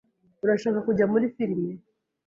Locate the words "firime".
1.35-1.71